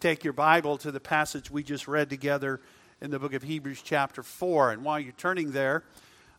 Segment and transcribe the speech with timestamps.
[0.00, 2.60] take your Bible to the passage we just read together
[3.00, 4.70] in the book of Hebrews, chapter 4.
[4.70, 5.82] And while you're turning there,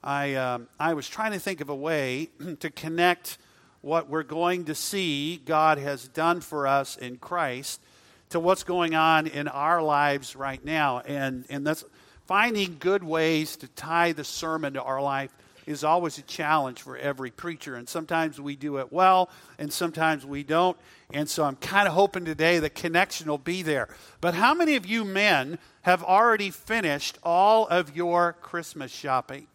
[0.02, 2.30] I, um, I was trying to think of a way
[2.62, 3.38] to connect
[3.82, 7.82] what we're going to see God has done for us in Christ
[8.30, 11.00] to what's going on in our lives right now.
[11.00, 11.84] And, and that's
[12.28, 15.36] finding good ways to tie the sermon to our life
[15.70, 17.76] is always a challenge for every preacher.
[17.76, 19.30] And sometimes we do it well,
[19.60, 20.76] and sometimes we don't.
[21.14, 23.88] And so I'm kind of hoping today the connection will be there.
[24.20, 29.46] But how many of you men have already finished all of your Christmas shopping?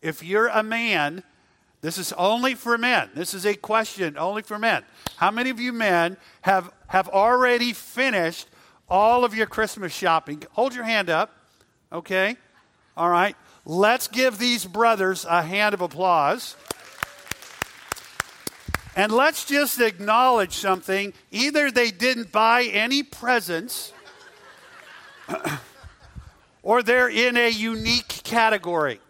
[0.00, 1.24] If you're a man,
[1.80, 3.10] this is only for men.
[3.16, 4.84] This is a question only for men.
[5.16, 8.46] How many of you men have, have already finished
[8.88, 10.44] all of your Christmas shopping?
[10.52, 11.34] Hold your hand up,
[11.92, 12.36] okay?
[12.96, 13.34] All right.
[13.70, 16.56] Let's give these brothers a hand of applause.
[18.96, 21.12] And let's just acknowledge something.
[21.30, 23.92] Either they didn't buy any presents,
[26.62, 29.00] or they're in a unique category.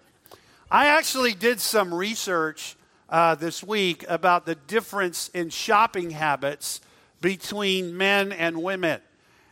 [0.68, 2.74] I actually did some research
[3.08, 6.80] uh, this week about the difference in shopping habits
[7.20, 9.00] between men and women.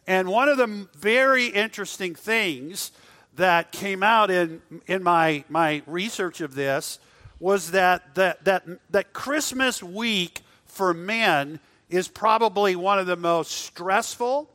[0.09, 2.91] And one of the very interesting things
[3.37, 6.99] that came out in, in my, my research of this
[7.39, 13.51] was that, that, that, that Christmas week for men is probably one of the most
[13.51, 14.51] stressful,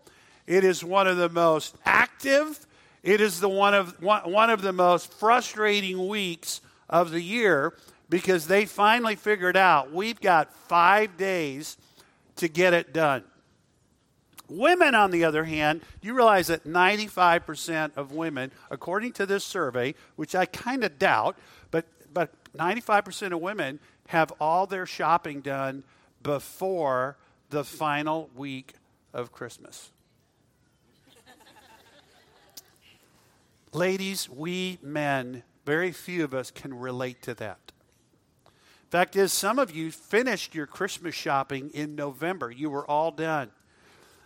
[0.48, 2.66] it is one of the most active,
[3.04, 7.74] it is the one of, one, one of the most frustrating weeks of the year
[8.10, 11.78] because they finally figured out we've got five days
[12.36, 13.24] to get it done.
[14.52, 19.96] Women, on the other hand, you realize that 95% of women, according to this survey,
[20.18, 21.38] which I kind of doubt,
[21.72, 25.84] but, but 95% of women have all their shopping done
[26.22, 27.18] before
[27.50, 28.74] the final week
[29.14, 29.92] of Christmas.
[33.72, 37.72] Ladies, we men, very few of us can relate to that.
[38.90, 42.52] Fact is, some of you finished your Christmas shopping in November.
[42.52, 43.52] You were all done.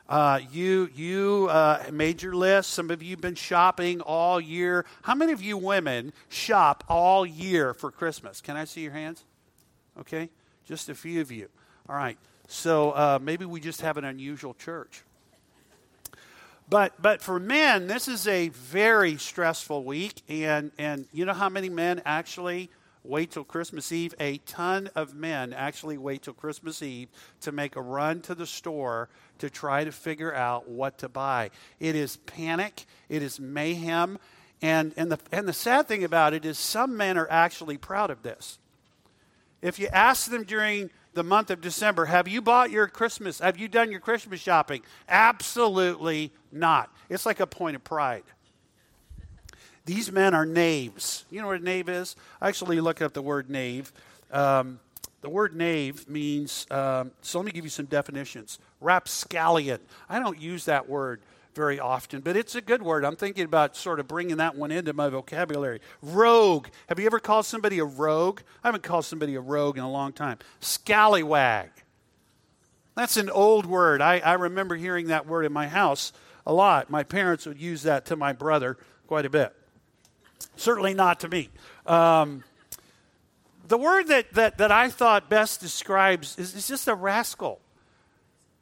[0.07, 2.71] Uh, you you uh, made your list.
[2.71, 4.85] Some of you have been shopping all year.
[5.01, 8.39] How many of you women shop all year for Christmas?
[8.39, 9.23] Can I see your hands?
[9.99, 10.29] Okay,
[10.67, 11.49] just a few of you.
[11.89, 12.17] All right.
[12.47, 15.03] So uh, maybe we just have an unusual church.
[16.69, 21.49] But but for men, this is a very stressful week, and and you know how
[21.49, 22.69] many men actually
[23.07, 24.13] wait till Christmas Eve.
[24.19, 27.09] A ton of men actually wait till Christmas Eve
[27.41, 31.51] to make a run to the store to try to figure out what to buy.
[31.79, 34.17] It is panic, it is mayhem.
[34.61, 38.09] And, and, the, and the sad thing about it is, some men are actually proud
[38.09, 38.57] of this.
[39.61, 43.39] If you ask them during the month of December, have you bought your Christmas?
[43.39, 44.81] Have you done your Christmas shopping?
[45.09, 46.89] Absolutely not.
[47.09, 48.23] It's like a point of pride.
[49.85, 51.25] These men are knaves.
[51.29, 52.15] You know what a knave is?
[52.41, 53.93] I actually looked up the word knave.
[54.31, 54.79] Um,
[55.21, 58.59] the word knave means, um, so let me give you some definitions.
[58.81, 59.79] Rapscallion.
[60.09, 61.21] I don't use that word
[61.55, 63.05] very often, but it's a good word.
[63.05, 65.79] I'm thinking about sort of bringing that one into my vocabulary.
[66.01, 66.67] Rogue.
[66.89, 68.41] Have you ever called somebody a rogue?
[68.63, 70.39] I haven't called somebody a rogue in a long time.
[70.59, 71.69] Scallywag.
[72.95, 74.01] That's an old word.
[74.01, 76.11] I, I remember hearing that word in my house
[76.45, 76.89] a lot.
[76.89, 79.55] My parents would use that to my brother quite a bit.
[80.55, 81.49] Certainly not to me.
[81.85, 82.43] Um,
[83.67, 87.59] the word that, that, that I thought best describes is, is just a rascal.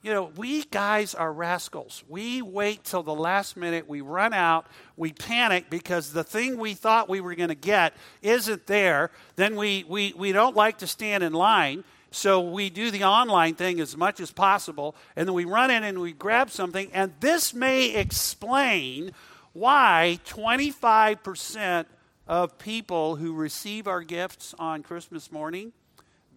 [0.01, 2.03] You know, we guys are rascals.
[2.09, 3.88] We wait till the last minute.
[3.88, 4.67] We run out.
[4.97, 9.11] We panic because the thing we thought we were going to get isn't there.
[9.38, 11.85] Then we, we, we don't like to stand in line.
[12.11, 14.93] So we do the online thing as much as possible.
[15.16, 16.89] And then we run in and we grab something.
[16.93, 19.13] And this may explain
[19.53, 21.86] why 25%
[22.28, 25.74] of people who receive our gifts on Christmas morning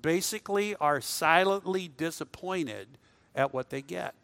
[0.03, 2.99] basically are silently disappointed
[3.35, 4.15] at what they get.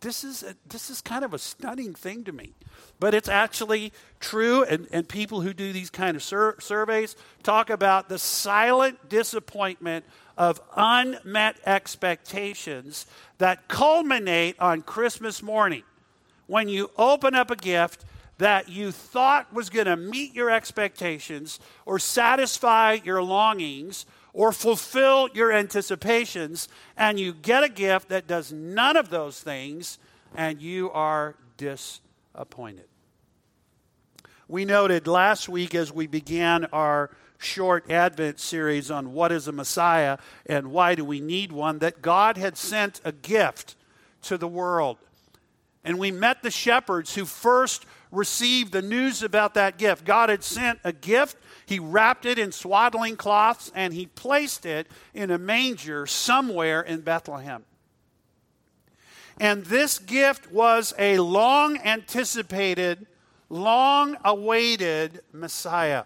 [0.00, 2.54] This is, a, this is kind of a stunning thing to me.
[2.98, 7.68] But it's actually true, and, and people who do these kind of sur- surveys talk
[7.68, 10.06] about the silent disappointment
[10.38, 15.82] of unmet expectations that culminate on Christmas morning
[16.50, 18.04] when you open up a gift
[18.38, 25.28] that you thought was going to meet your expectations or satisfy your longings or fulfill
[25.32, 30.00] your anticipations, and you get a gift that does none of those things,
[30.34, 32.88] and you are disappointed.
[34.48, 39.52] We noted last week as we began our short Advent series on what is a
[39.52, 43.76] Messiah and why do we need one that God had sent a gift
[44.22, 44.98] to the world.
[45.84, 50.04] And we met the shepherds who first received the news about that gift.
[50.04, 51.36] God had sent a gift,
[51.66, 57.00] He wrapped it in swaddling cloths, and He placed it in a manger somewhere in
[57.00, 57.64] Bethlehem.
[59.38, 63.06] And this gift was a long anticipated,
[63.48, 66.04] long awaited Messiah.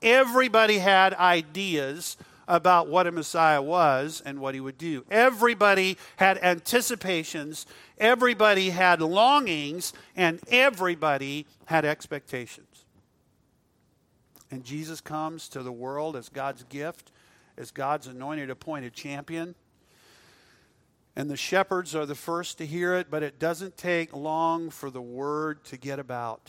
[0.00, 2.16] Everybody had ideas
[2.48, 5.04] about what a Messiah was and what he would do.
[5.10, 7.66] Everybody had anticipations,
[7.98, 12.84] everybody had longings, and everybody had expectations.
[14.50, 17.12] And Jesus comes to the world as God's gift,
[17.58, 19.54] as God's anointed, appointed champion.
[21.14, 24.88] And the shepherds are the first to hear it, but it doesn't take long for
[24.88, 26.48] the word to get about.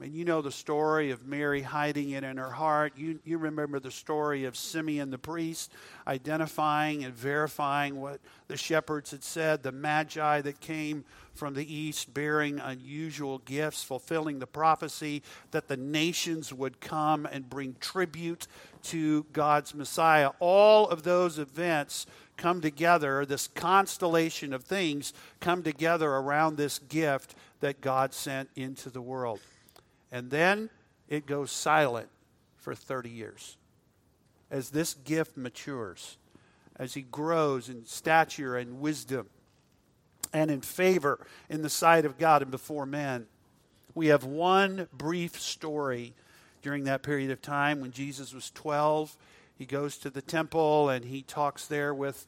[0.00, 2.92] And you know the story of Mary hiding it in her heart.
[2.96, 5.72] You, you remember the story of Simeon the priest
[6.06, 11.04] identifying and verifying what the shepherds had said, the magi that came
[11.34, 17.50] from the east bearing unusual gifts, fulfilling the prophecy that the nations would come and
[17.50, 18.46] bring tribute
[18.84, 20.30] to God's Messiah.
[20.38, 22.06] All of those events
[22.36, 28.90] come together, this constellation of things come together around this gift that God sent into
[28.90, 29.40] the world.
[30.10, 30.70] And then
[31.08, 32.08] it goes silent
[32.56, 33.56] for 30 years.
[34.50, 36.16] As this gift matures,
[36.76, 39.28] as he grows in stature and wisdom
[40.32, 43.26] and in favor in the sight of God and before men.
[43.94, 46.14] We have one brief story
[46.62, 49.16] during that period of time when Jesus was 12.
[49.56, 52.26] He goes to the temple and he talks there with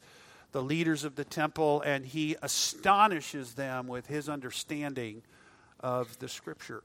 [0.51, 5.21] the leaders of the temple and he astonishes them with his understanding
[5.79, 6.83] of the scripture.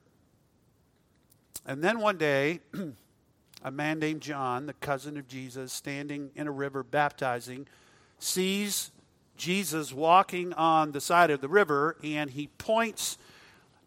[1.66, 2.60] And then one day,
[3.64, 7.66] a man named John, the cousin of Jesus, standing in a river baptizing,
[8.18, 8.92] sees
[9.36, 13.18] Jesus walking on the side of the river and he points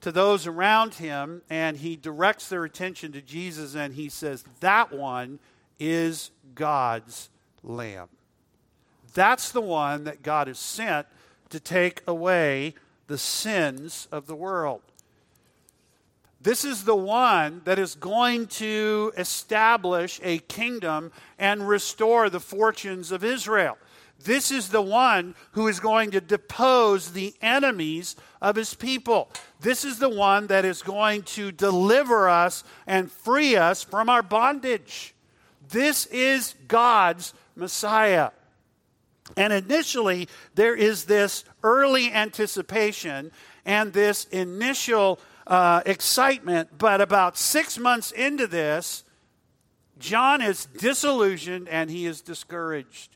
[0.02, 4.92] to those around him and he directs their attention to Jesus and he says, That
[4.92, 5.40] one
[5.80, 7.30] is God's
[7.64, 8.10] Lamb.
[9.14, 11.08] That's the one that God has sent
[11.50, 12.76] to take away
[13.08, 14.82] the sins of the world.
[16.42, 23.12] This is the one that is going to establish a kingdom and restore the fortunes
[23.12, 23.78] of Israel.
[24.24, 29.30] This is the one who is going to depose the enemies of his people.
[29.62, 34.24] This is the one that is going to deliver us and free us from our
[34.24, 35.16] bondage.
[35.70, 38.32] This is God's Messiah.
[39.38, 43.32] And initially, there is this early anticipation
[43.66, 49.04] and this initial uh, excitement, but about six months into this,
[49.98, 53.16] John is disillusioned and he is discouraged.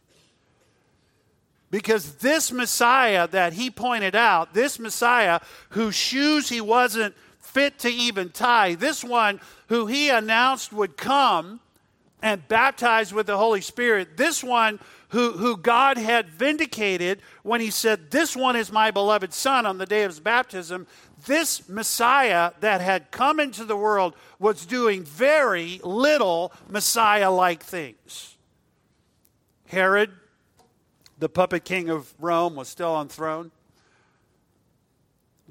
[1.72, 5.40] Because this Messiah that he pointed out, this Messiah
[5.70, 9.40] whose shoes he wasn't fit to even tie, this one
[9.70, 11.60] who he announced would come
[12.22, 14.80] and baptize with the Holy Spirit, this one
[15.13, 19.77] who, who God had vindicated when he said, This one is my beloved Son on
[19.77, 20.88] the day of his baptism,
[21.27, 28.38] this Messiah that had come into the world was doing very little Messiah like things.
[29.68, 30.10] Herod,
[31.19, 33.51] the puppet king of Rome, was still on throne.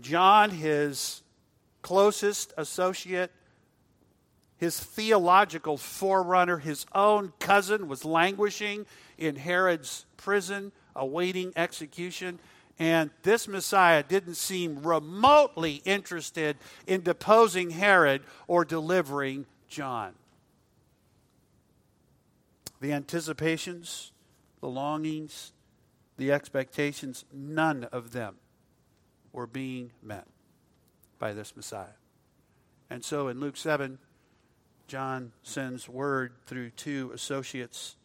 [0.01, 1.23] John, his
[1.83, 3.31] closest associate,
[4.57, 8.87] his theological forerunner, his own cousin, was languishing
[9.23, 12.41] in Herod's prison, awaiting execution.
[12.79, 20.15] And this Messiah didn't seem remotely interested in deposing Herod or delivering John.
[22.81, 24.11] The anticipations,
[24.61, 25.53] the longings,
[26.17, 28.35] the expectations, none of them
[29.33, 30.27] were being met
[31.19, 31.99] by this Messiah.
[32.91, 33.99] And so in Luke 7,
[34.89, 37.97] John sends word through two associates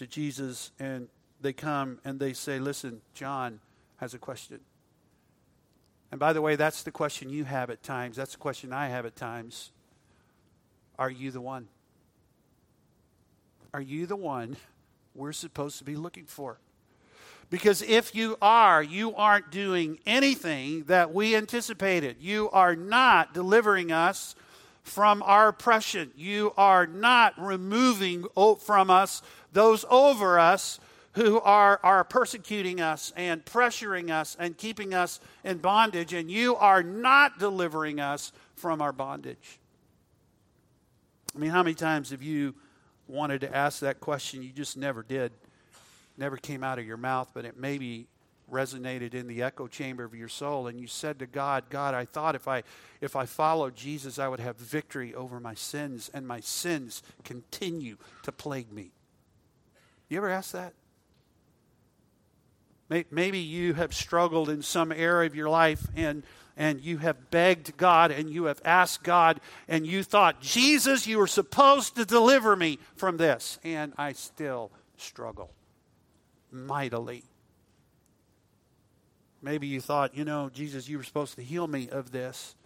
[0.00, 1.08] to Jesus, and
[1.42, 3.60] they come and they say, Listen, John
[3.98, 4.60] has a question.
[6.10, 8.16] And by the way, that's the question you have at times.
[8.16, 9.72] That's the question I have at times.
[10.98, 11.68] Are you the one?
[13.74, 14.56] Are you the one
[15.14, 16.58] we're supposed to be looking for?
[17.50, 22.16] Because if you are, you aren't doing anything that we anticipated.
[22.20, 24.34] You are not delivering us
[24.82, 26.10] from our oppression.
[26.16, 28.24] You are not removing
[28.60, 30.80] from us those over us
[31.14, 36.54] who are, are persecuting us and pressuring us and keeping us in bondage, and you
[36.56, 39.58] are not delivering us from our bondage.
[41.34, 42.54] I mean, how many times have you
[43.08, 44.42] wanted to ask that question?
[44.42, 45.32] You just never did.
[46.16, 48.06] Never came out of your mouth, but it maybe
[48.50, 52.04] resonated in the echo chamber of your soul and you said to God, God, I
[52.04, 52.64] thought if I
[53.00, 57.96] if I followed Jesus I would have victory over my sins and my sins continue
[58.24, 58.90] to plague me.
[60.10, 60.74] You ever ask that?
[63.10, 66.24] Maybe you have struggled in some area of your life and
[66.56, 71.16] and you have begged God and you have asked God and you thought, Jesus, you
[71.16, 73.58] were supposed to deliver me from this.
[73.64, 75.52] And I still struggle
[76.50, 77.24] mightily.
[79.40, 82.56] Maybe you thought, you know, Jesus, you were supposed to heal me of this.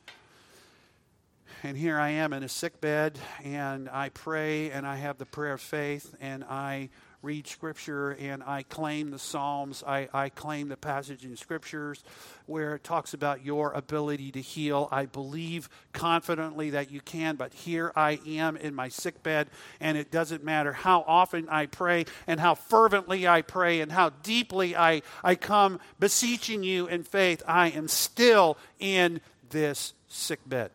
[1.63, 5.25] And here I am in a sick bed, and I pray, and I have the
[5.25, 6.91] prayer of faith, and I
[7.25, 12.05] read Scripture and I claim the Psalms, I, I claim the passage in Scriptures
[12.47, 14.89] where it talks about your ability to heal.
[14.93, 19.49] I believe confidently that you can, but here I am in my sick bed,
[19.81, 24.11] and it doesn't matter how often I pray and how fervently I pray and how
[24.11, 30.71] deeply I, I come beseeching you in faith, I am still in this sick bed.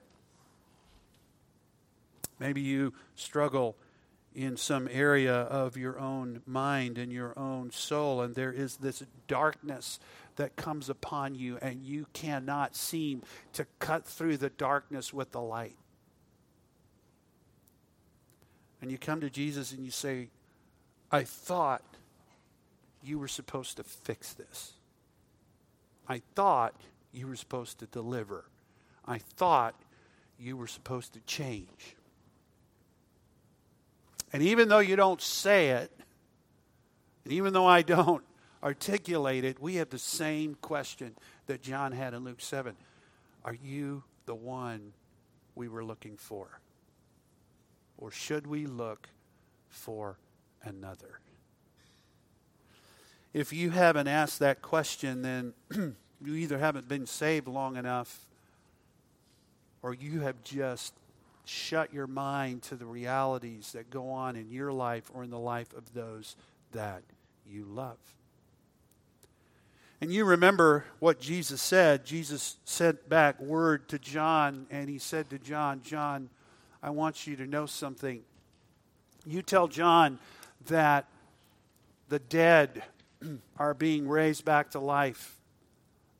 [2.39, 3.75] Maybe you struggle
[4.36, 9.03] in some area of your own mind and your own soul, and there is this
[9.27, 10.00] darkness
[10.36, 15.41] that comes upon you, and you cannot seem to cut through the darkness with the
[15.41, 15.75] light.
[18.81, 20.29] And you come to Jesus and you say,
[21.12, 21.83] I thought
[23.03, 24.74] you were supposed to fix this.
[26.07, 26.75] I thought
[27.12, 28.45] you were supposed to deliver.
[29.05, 29.75] I thought
[30.39, 31.95] you were supposed to change.
[34.31, 35.91] And even though you don't say it,
[37.24, 38.24] and even though I don't
[38.63, 41.15] articulate it, we have the same question
[41.48, 42.75] that John had in Luke 7.
[43.43, 44.93] Are you the one
[45.55, 46.59] we were looking for?
[47.98, 49.09] Or should we look
[49.69, 50.17] for
[50.63, 51.19] another?
[53.33, 55.53] If you haven't asked that question, then
[56.21, 58.25] you either haven't been saved long enough
[59.81, 60.93] or you have just
[61.49, 65.39] shut your mind to the realities that go on in your life or in the
[65.39, 66.35] life of those
[66.73, 67.01] that
[67.49, 67.97] you love.
[69.99, 72.05] And you remember what Jesus said.
[72.05, 76.29] Jesus sent back word to John, and he said to John, John,
[76.81, 78.21] I want you to know something.
[79.25, 80.19] You tell John
[80.67, 81.05] that
[82.07, 82.83] the dead
[83.57, 85.35] are being raised back to life,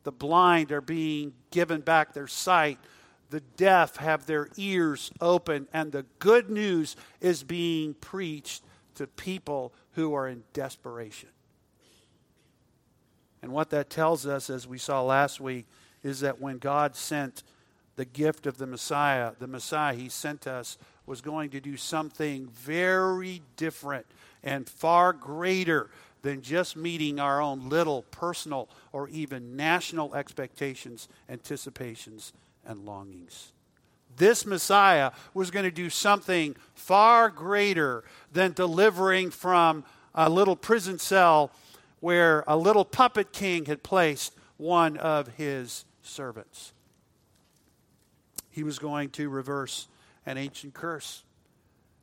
[0.02, 2.78] the blind are being given back their sight
[3.30, 8.62] the deaf have their ears open, and the good news is being preached
[8.96, 11.28] to people who are in desperation.
[13.42, 15.66] And what that tells us, as we saw last week,
[16.02, 17.42] is that when God sent
[17.96, 22.48] the gift of the Messiah, the Messiah he sent us was going to do something
[22.48, 24.06] very different
[24.42, 25.90] and far greater
[26.22, 32.32] than just meeting our own little personal or even national expectations, anticipations,
[32.66, 33.52] and longings.
[34.16, 40.98] This Messiah was going to do something far greater than delivering from a little prison
[40.98, 41.52] cell
[42.00, 46.72] where a little puppet king had placed one of his servants.
[48.50, 49.86] He was going to reverse
[50.26, 51.22] an ancient curse.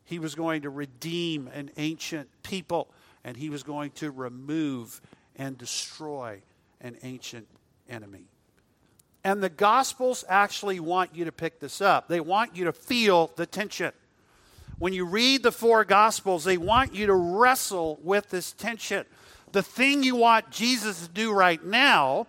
[0.06, 2.90] He was going to redeem an ancient people,
[3.24, 5.02] and he was going to remove
[5.36, 6.42] and destroy
[6.80, 7.48] an ancient
[7.90, 8.26] enemy.
[9.28, 12.08] And the Gospels actually want you to pick this up.
[12.08, 13.92] They want you to feel the tension.
[14.80, 19.06] When you read the four Gospels, they want you to wrestle with this tension.
[19.52, 22.28] The thing you want Jesus to do right now,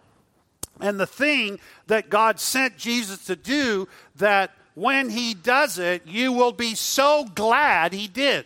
[0.81, 3.87] and the thing that God sent Jesus to do,
[4.17, 8.45] that when he does it, you will be so glad he did.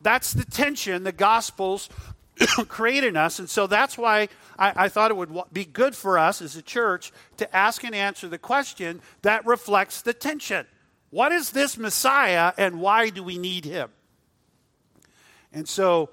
[0.00, 1.90] That's the tension the Gospels
[2.68, 3.38] create in us.
[3.38, 6.62] And so that's why I, I thought it would be good for us as a
[6.62, 10.66] church to ask and answer the question that reflects the tension.
[11.10, 13.90] What is this Messiah and why do we need him?
[15.52, 16.08] And so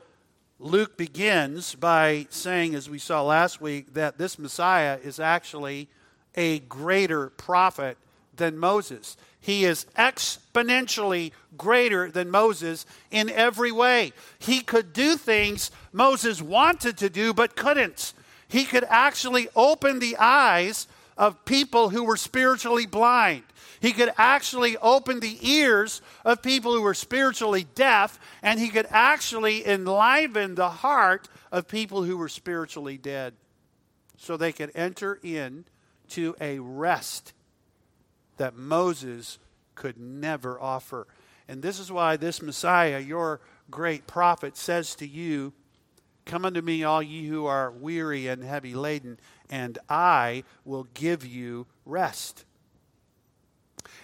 [0.59, 5.87] Luke begins by saying, as we saw last week, that this Messiah is actually
[6.35, 7.97] a greater prophet
[8.35, 9.15] than Moses.
[9.41, 14.13] He is exponentially greater than Moses in every way.
[14.37, 18.13] He could do things Moses wanted to do but couldn't.
[18.47, 23.43] He could actually open the eyes of people who were spiritually blind.
[23.79, 28.87] He could actually open the ears of people who were spiritually deaf, and he could
[28.89, 33.33] actually enliven the heart of people who were spiritually dead
[34.17, 35.63] so they could enter in
[36.09, 37.33] to a rest
[38.39, 39.37] that Moses
[39.75, 41.07] could never offer.
[41.47, 43.39] And this is why this Messiah, your
[43.71, 45.53] great prophet, says to you,
[46.25, 49.19] Come unto me, all ye who are weary and heavy laden,
[49.49, 52.45] and I will give you rest.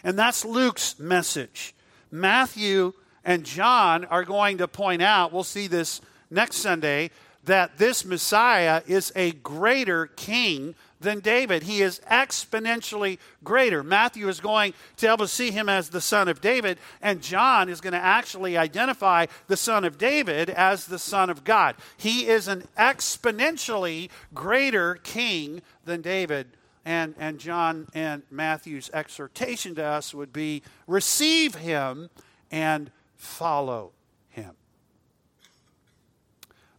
[0.03, 1.75] And that's Luke's message.
[2.09, 6.01] Matthew and John are going to point out, we'll see this
[6.31, 7.11] next Sunday,
[7.43, 10.73] that this Messiah is a greater king
[11.05, 11.63] than David.
[11.63, 13.83] He is exponentially greater.
[13.83, 17.69] Matthew is going to help us see him as the son of David, and John
[17.69, 21.75] is going to actually identify the son of David as the son of God.
[21.95, 26.47] He is an exponentially greater king than David.
[26.83, 32.09] And, and John and Matthew's exhortation to us would be receive him
[32.51, 33.91] and follow
[34.29, 34.51] him.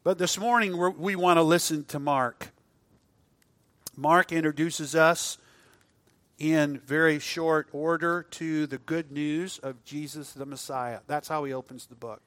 [0.04, 2.52] But this morning we want to listen to Mark.
[3.96, 5.38] Mark introduces us
[6.38, 11.00] in very short order to the good news of Jesus the Messiah.
[11.06, 12.20] That's how he opens the book.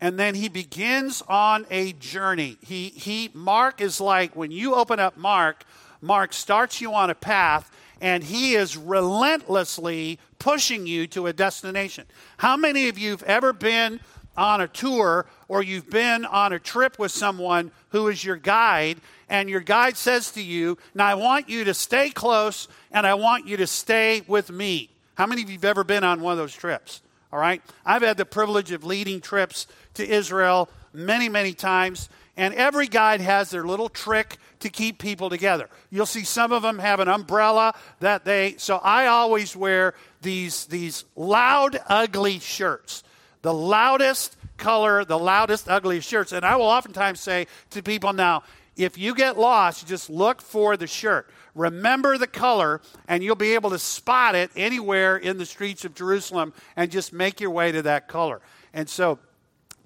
[0.00, 2.58] And then he begins on a journey.
[2.60, 5.64] He, he, Mark is like when you open up Mark,
[6.02, 12.06] Mark starts you on a path and he is relentlessly pushing you to a destination.
[12.38, 14.00] How many of you have ever been
[14.36, 18.98] on a tour or you've been on a trip with someone who is your guide
[19.28, 23.14] and your guide says to you, Now I want you to stay close and I
[23.14, 24.90] want you to stay with me.
[25.14, 27.00] How many of you have ever been on one of those trips?
[27.32, 27.62] All right?
[27.86, 33.22] I've had the privilege of leading trips to Israel many, many times, and every guide
[33.22, 35.70] has their little trick to keep people together.
[35.90, 40.66] You'll see some of them have an umbrella that they, so I always wear these,
[40.66, 43.02] these loud, ugly shirts.
[43.40, 46.32] The loudest color, the loudest, ugliest shirts.
[46.32, 48.42] And I will oftentimes say to people now,
[48.76, 51.30] if you get lost, just look for the shirt.
[51.54, 55.94] Remember the color, and you'll be able to spot it anywhere in the streets of
[55.94, 58.42] Jerusalem and just make your way to that color.
[58.74, 59.18] And so,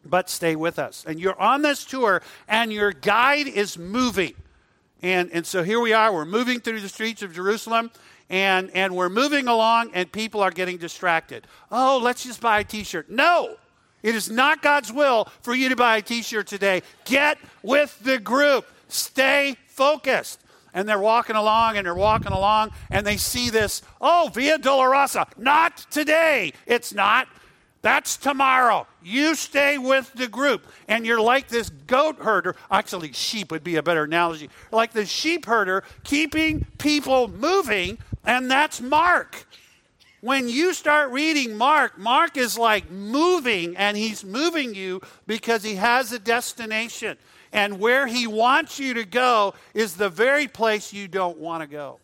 [0.04, 1.04] but stay with us.
[1.06, 4.34] And you're on this tour, and your guide is moving.
[5.02, 7.92] And, and so here we are, we're moving through the streets of Jerusalem,
[8.28, 11.46] and, and we're moving along, and people are getting distracted.
[11.70, 13.08] Oh, let's just buy a t shirt.
[13.08, 13.56] No!
[14.02, 16.82] It is not God's will for you to buy a t shirt today.
[17.04, 18.66] Get with the group.
[18.88, 20.40] Stay focused.
[20.72, 25.26] And they're walking along and they're walking along and they see this, oh, Via Dolorosa.
[25.36, 26.52] Not today.
[26.66, 27.28] It's not.
[27.82, 28.86] That's tomorrow.
[29.02, 30.66] You stay with the group.
[30.86, 32.54] And you're like this goat herder.
[32.70, 34.50] Actually, sheep would be a better analogy.
[34.70, 39.46] Like the sheep herder keeping people moving, and that's Mark.
[40.20, 45.76] When you start reading Mark, Mark is like moving, and he's moving you because he
[45.76, 47.16] has a destination.
[47.52, 51.66] And where he wants you to go is the very place you don't want to
[51.66, 51.98] go.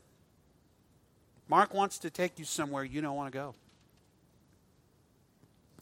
[1.48, 3.54] Mark wants to take you somewhere you don't want to go.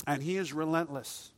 [0.06, 1.30] And he is relentless.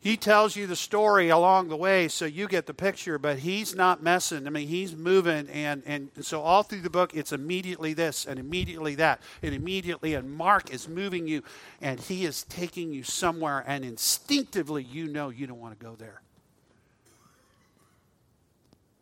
[0.00, 3.74] He tells you the story along the way so you get the picture, but he's
[3.74, 4.46] not messing.
[4.46, 5.48] I mean, he's moving.
[5.48, 10.14] And, and so, all through the book, it's immediately this and immediately that and immediately.
[10.14, 11.42] And Mark is moving you,
[11.80, 15.96] and he is taking you somewhere, and instinctively, you know you don't want to go
[15.96, 16.20] there.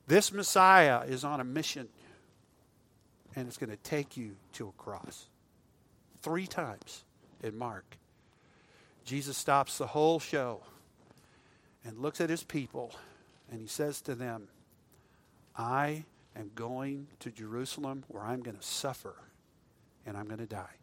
[0.06, 1.88] This Messiah is on a mission,
[3.34, 5.26] and it's going to take you to a cross.
[6.22, 7.04] Three times
[7.42, 7.98] in Mark,
[9.04, 10.62] Jesus stops the whole show
[11.84, 12.92] and looks at his people,
[13.50, 14.48] and he says to them,
[15.56, 16.04] I
[16.36, 19.14] am going to Jerusalem where I'm going to suffer
[20.06, 20.76] and I'm going to die.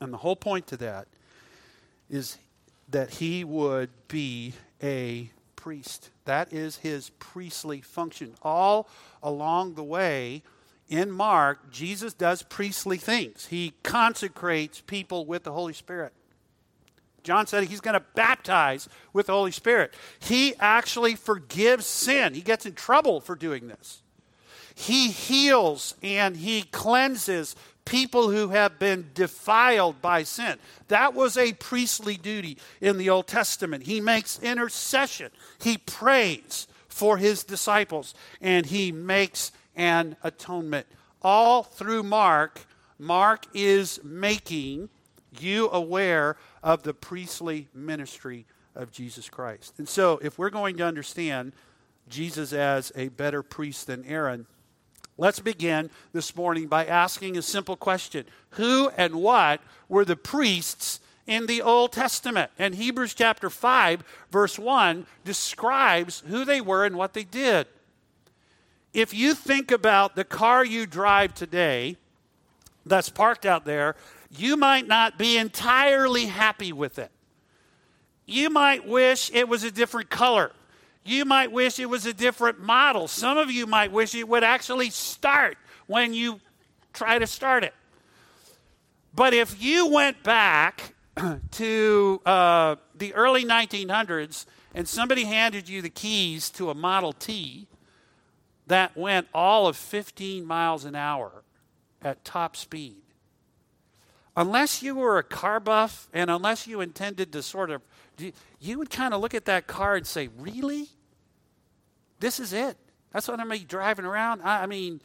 [0.00, 1.08] And the whole point to that
[2.10, 2.38] is
[2.90, 6.10] that he would be a priest.
[6.26, 8.34] That is his priestly function.
[8.42, 8.88] All
[9.22, 10.42] along the way
[10.88, 13.46] in Mark, Jesus does priestly things.
[13.46, 16.12] He consecrates people with the Holy Spirit.
[17.24, 19.94] John said he's going to baptize with the Holy Spirit.
[20.20, 22.34] He actually forgives sin.
[22.34, 24.02] He gets in trouble for doing this.
[24.74, 30.58] He heals and he cleanses people who have been defiled by sin.
[30.88, 33.84] That was a priestly duty in the Old Testament.
[33.84, 40.86] He makes intercession, he prays for his disciples, and he makes an atonement.
[41.22, 42.60] All through Mark,
[42.98, 44.88] Mark is making
[45.42, 49.74] you aware of the priestly ministry of Jesus Christ.
[49.78, 51.52] And so, if we're going to understand
[52.08, 54.46] Jesus as a better priest than Aaron,
[55.16, 60.98] Let's begin this morning by asking a simple question Who and what were the priests
[61.26, 62.50] in the Old Testament?
[62.58, 67.68] And Hebrews chapter 5, verse 1 describes who they were and what they did.
[68.92, 71.96] If you think about the car you drive today
[72.84, 73.94] that's parked out there,
[74.30, 77.10] you might not be entirely happy with it.
[78.26, 80.52] You might wish it was a different color.
[81.04, 83.06] You might wish it was a different model.
[83.08, 86.40] Some of you might wish it would actually start when you
[86.94, 87.74] try to start it.
[89.14, 90.94] But if you went back
[91.52, 97.68] to uh, the early 1900s and somebody handed you the keys to a Model T
[98.66, 101.44] that went all of 15 miles an hour
[102.02, 103.03] at top speed,
[104.36, 107.82] unless you were a car buff and unless you intended to sort of,
[108.60, 110.88] you would kind of look at that car and say, Really?
[112.20, 112.76] This is it.
[113.12, 114.42] That's what I'm be driving around.
[114.42, 115.00] I, I mean,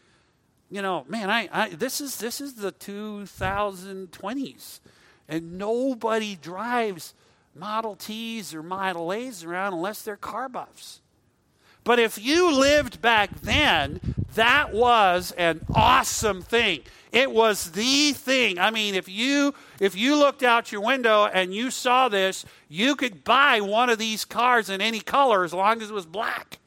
[0.71, 4.79] you know, man, I, I, this is this is the 2020s,
[5.27, 7.13] and nobody drives
[7.55, 11.01] Model Ts or Model A's around unless they're car buffs.
[11.89, 13.99] But if you lived back then,
[14.35, 16.81] that was an awesome thing.
[17.11, 18.59] It was the thing.
[18.59, 22.95] I mean, if you if you looked out your window and you saw this, you
[22.95, 26.59] could buy one of these cars in any color as long as it was black.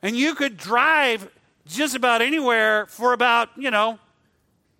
[0.00, 1.30] And you could drive
[1.66, 3.98] just about anywhere for about, you know,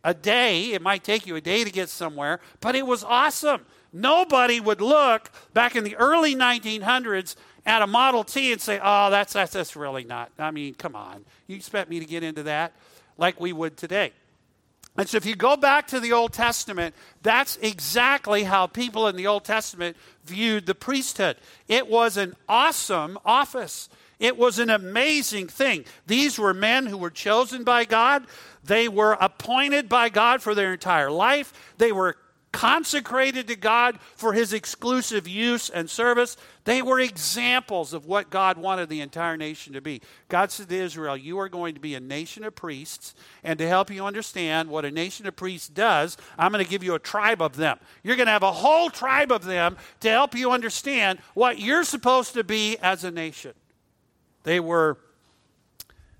[0.03, 0.73] a day.
[0.73, 3.66] It might take you a day to get somewhere, but it was awesome.
[3.93, 7.35] Nobody would look back in the early 1900s
[7.70, 10.33] at a Model T and say, oh, that's, that's, that's really not.
[10.40, 11.24] I mean, come on.
[11.46, 12.72] You expect me to get into that
[13.16, 14.11] like we would today?
[14.96, 19.14] And so, if you go back to the Old Testament, that's exactly how people in
[19.14, 21.37] the Old Testament viewed the priesthood.
[21.68, 23.88] It was an awesome office.
[24.18, 25.85] It was an amazing thing.
[26.09, 28.26] These were men who were chosen by God.
[28.64, 31.74] They were appointed by God for their entire life.
[31.78, 32.16] They were
[32.53, 36.37] consecrated to God for his exclusive use and service.
[36.65, 40.03] They were examples of what God wanted the entire nation to be.
[40.29, 43.15] God said to Israel, You are going to be a nation of priests.
[43.45, 46.83] And to help you understand what a nation of priests does, I'm going to give
[46.83, 47.79] you a tribe of them.
[48.03, 51.85] You're going to have a whole tribe of them to help you understand what you're
[51.85, 53.55] supposed to be as a nation.
[54.43, 54.99] They were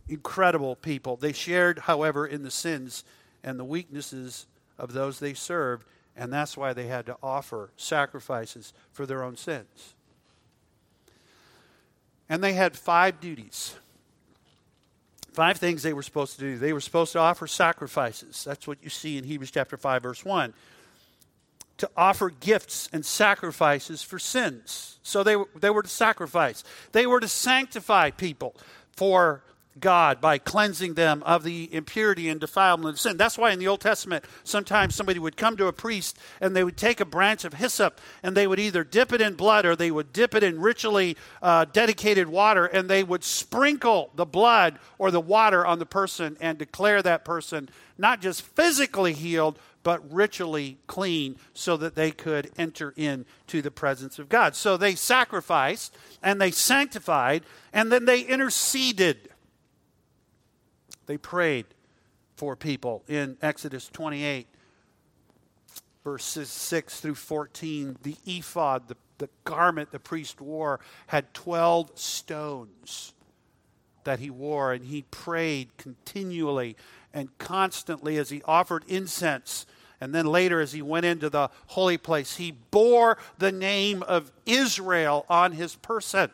[0.09, 1.17] incredible people.
[1.17, 3.05] They shared, however, in the sins
[3.43, 4.47] and the weaknesses
[4.79, 9.37] of those they served, and that's why they had to offer sacrifices for their own
[9.37, 9.95] sins.
[12.29, 13.75] And they had five duties.
[15.33, 16.59] Five things they were supposed to do.
[16.59, 18.45] They were supposed to offer sacrifices.
[18.45, 20.55] That's what you see in Hebrews chapter 5 verse 1
[21.81, 24.99] to offer gifts and sacrifices for sins.
[25.03, 26.63] So they, they were to sacrifice.
[26.93, 28.55] They were to sanctify people
[28.93, 29.43] for
[29.81, 33.17] God by cleansing them of the impurity and defilement of sin.
[33.17, 36.65] That's why in the Old Testament, sometimes somebody would come to a priest and they
[36.65, 39.75] would take a branch of hyssop and they would either dip it in blood or
[39.75, 44.79] they would dip it in ritually uh, dedicated water and they would sprinkle the blood
[44.99, 47.69] or the water on the person and declare that person
[48.01, 54.19] not just physically healed, but ritually clean so that they could enter into the presence
[54.19, 54.55] of God.
[54.57, 59.31] So they sacrificed and they sanctified and then they interceded.
[61.11, 61.67] They prayed
[62.37, 64.47] for people in Exodus 28,
[66.05, 67.97] verses 6 through 14.
[68.05, 73.13] The ephod, the, the garment the priest wore, had 12 stones
[74.05, 76.77] that he wore, and he prayed continually
[77.13, 79.67] and constantly as he offered incense.
[80.01, 84.31] And then later, as he went into the holy place, he bore the name of
[84.47, 86.31] Israel on his person.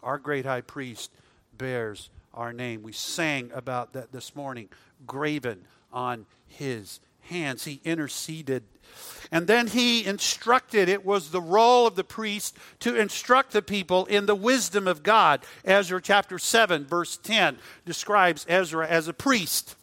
[0.00, 1.10] Our great high priest
[1.56, 2.82] bears our name.
[2.82, 4.68] We sang about that this morning,
[5.06, 7.64] graven on his hands.
[7.64, 8.62] He interceded.
[9.32, 14.06] And then he instructed, it was the role of the priest to instruct the people
[14.06, 15.40] in the wisdom of God.
[15.64, 19.74] Ezra chapter 7, verse 10 describes Ezra as a priest,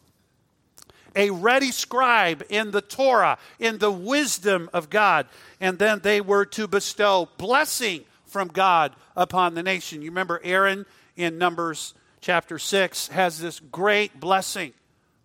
[1.14, 5.26] a ready scribe in the Torah, in the wisdom of God.
[5.60, 10.00] And then they were to bestow blessing from God upon the nation.
[10.00, 11.94] You remember Aaron in Numbers
[12.26, 14.72] chapter 6 has this great blessing.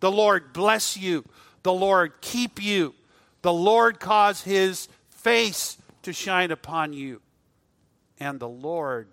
[0.01, 1.25] The Lord bless you
[1.63, 2.95] the Lord keep you.
[3.41, 7.21] The Lord cause his face to shine upon you.
[8.19, 9.07] And the Lord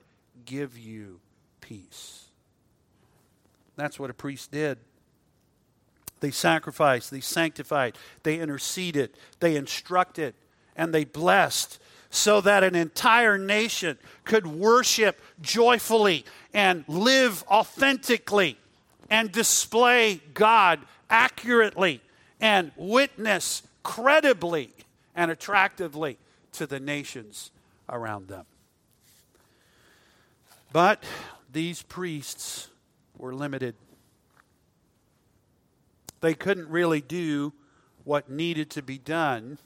[0.44, 1.20] give you
[1.60, 2.24] peace.
[3.76, 4.78] That's what a priest did.
[6.20, 10.34] They sacrificed, they sanctified, they interceded, they instructed,
[10.74, 11.78] and they blessed
[12.10, 18.56] so that an entire nation could worship joyfully and live authentically
[19.10, 22.00] and display God accurately
[22.40, 24.72] and witness credibly
[25.14, 26.18] and attractively
[26.52, 27.50] to the nations
[27.88, 28.44] around them.
[30.72, 31.02] But
[31.52, 32.68] these priests
[33.16, 33.74] were limited.
[36.20, 37.52] They couldn't really do
[38.04, 39.58] what needed to be done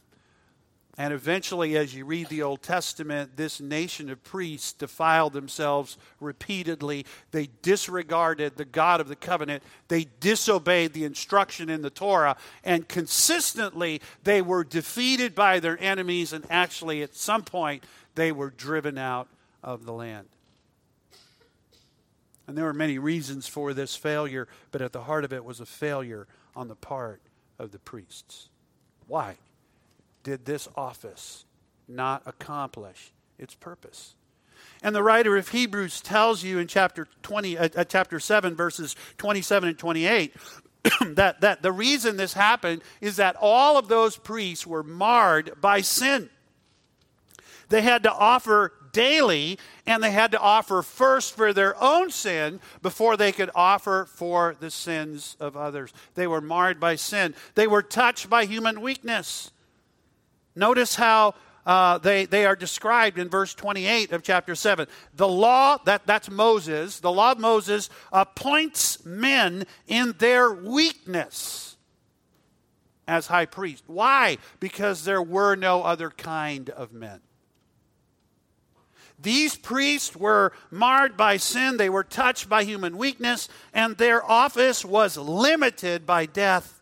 [0.98, 7.07] And eventually, as you read the Old Testament, this nation of priests defiled themselves repeatedly.
[7.31, 9.62] They disregarded the God of the covenant.
[9.88, 12.37] They disobeyed the instruction in the Torah.
[12.62, 16.35] And consistently, they were defeated by their enemies.
[16.35, 19.28] And actually, at some point, they were driven out
[19.62, 20.28] of the land.
[22.46, 25.59] And there were many reasons for this failure, but at the heart of it was
[25.59, 27.22] a failure on the part
[27.59, 28.50] of the priests.
[29.07, 29.38] Why?
[30.22, 31.44] Did this office
[31.88, 34.14] not accomplish its purpose?
[34.82, 38.96] And the writer of Hebrews tells you in chapter 20 uh, uh, chapter 7 verses
[39.18, 40.35] 27 and 28
[41.14, 45.80] that that the reason this happened is that all of those priests were marred by
[45.80, 46.30] sin.
[47.68, 52.61] They had to offer daily, and they had to offer first for their own sin
[52.82, 55.92] before they could offer for the sins of others.
[56.14, 57.35] They were marred by sin.
[57.54, 59.50] They were touched by human weakness.
[60.54, 61.34] Notice how
[61.64, 64.86] uh, they, they are described in verse 28 of chapter 7.
[65.14, 71.76] The law, that, that's Moses, the law of Moses appoints men in their weakness
[73.06, 73.84] as high priest.
[73.86, 74.38] Why?
[74.60, 77.20] Because there were no other kind of men.
[79.20, 84.84] These priests were marred by sin, they were touched by human weakness, and their office
[84.84, 86.81] was limited by death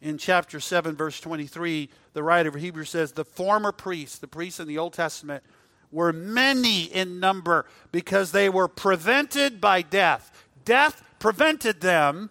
[0.00, 4.60] in chapter 7, verse 23, the writer of Hebrews says, The former priests, the priests
[4.60, 5.42] in the Old Testament,
[5.90, 10.46] were many in number because they were prevented by death.
[10.64, 12.30] Death prevented them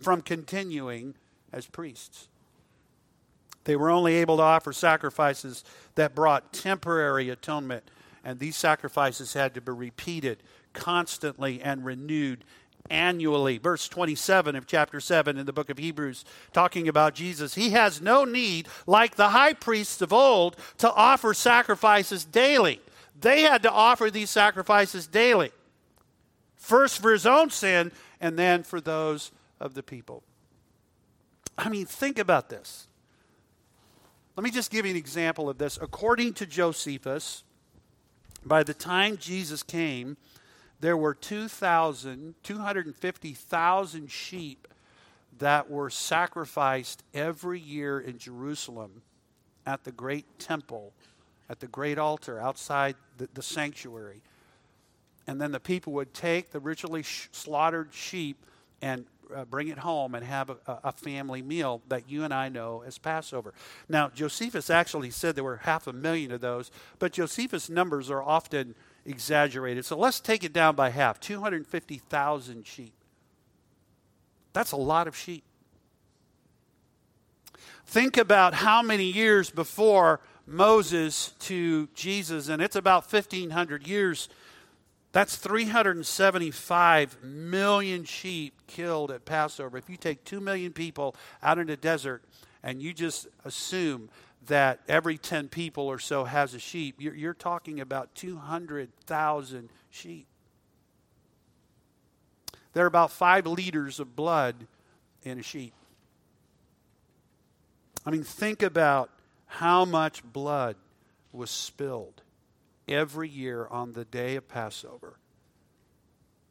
[0.00, 1.14] from continuing
[1.52, 2.28] as priests.
[3.64, 7.84] They were only able to offer sacrifices that brought temporary atonement,
[8.24, 12.44] and these sacrifices had to be repeated constantly and renewed
[12.92, 13.58] annually.
[13.58, 17.54] Verse 27 of chapter 7 in the book of Hebrews, talking about Jesus.
[17.54, 22.80] He has no need, like the high priests of old, to offer sacrifices daily.
[23.18, 25.50] They had to offer these sacrifices daily.
[26.56, 30.22] First for his own sin, and then for those of the people.
[31.58, 32.86] I mean, think about this.
[34.36, 35.78] Let me just give you an example of this.
[35.80, 37.44] According to Josephus,
[38.44, 40.16] by the time Jesus came,
[40.82, 44.66] there were 2,000, 250,000 sheep
[45.38, 49.02] that were sacrificed every year in Jerusalem
[49.64, 50.92] at the great temple,
[51.48, 54.22] at the great altar outside the, the sanctuary.
[55.28, 58.44] And then the people would take the ritually sh- slaughtered sheep
[58.82, 62.48] and uh, bring it home and have a, a, family meal that you and I
[62.48, 63.54] know as Passover.
[63.88, 68.22] Now, Josephus actually said there were half a million of those, but Josephus' numbers are
[68.22, 69.84] often exaggerated.
[69.84, 72.94] So let's take it down by half 250,000 sheep.
[74.52, 75.44] That's a lot of sheep.
[77.86, 84.28] Think about how many years before Moses to Jesus, and it's about 1,500 years.
[85.12, 89.76] That's 375 million sheep killed at Passover.
[89.76, 92.22] If you take 2 million people out in the desert
[92.62, 94.08] and you just assume
[94.46, 100.26] that every 10 people or so has a sheep, you're, you're talking about 200,000 sheep.
[102.72, 104.66] There are about five liters of blood
[105.22, 105.74] in a sheep.
[108.04, 109.10] I mean, think about
[109.46, 110.76] how much blood
[111.32, 112.22] was spilled
[112.88, 115.18] every year on the day of Passover.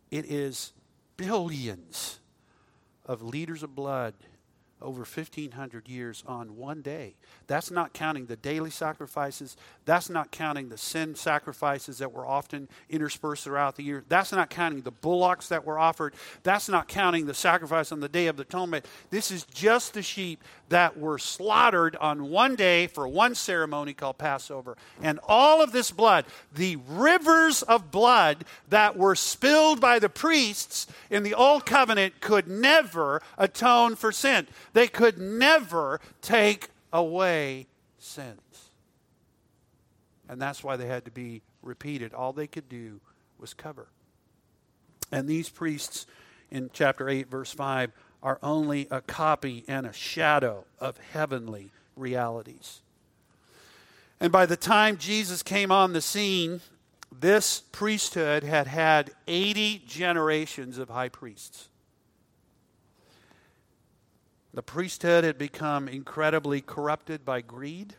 [0.09, 0.73] It is
[1.17, 2.19] billions
[3.05, 4.13] of liters of blood
[4.81, 7.15] over 1,500 years on one day.
[7.47, 9.57] That's not counting the daily sacrifices.
[9.85, 14.03] That's not counting the sin sacrifices that were often interspersed throughout the year.
[14.07, 16.13] That's not counting the bullocks that were offered.
[16.43, 18.85] That's not counting the sacrifice on the Day of the Atonement.
[19.09, 24.17] This is just the sheep that were slaughtered on one day for one ceremony called
[24.17, 24.77] Passover.
[25.01, 30.87] And all of this blood, the rivers of blood that were spilled by the priests
[31.09, 34.47] in the Old Covenant, could never atone for sin.
[34.73, 37.67] They could never take away
[37.99, 38.39] sins.
[40.29, 42.13] And that's why they had to be repeated.
[42.13, 43.01] All they could do
[43.37, 43.89] was cover.
[45.11, 46.05] And these priests
[46.49, 47.91] in chapter 8, verse 5,
[48.23, 52.81] are only a copy and a shadow of heavenly realities.
[54.19, 56.61] And by the time Jesus came on the scene,
[57.11, 61.69] this priesthood had had 80 generations of high priests.
[64.53, 67.95] The priesthood had become incredibly corrupted by greed.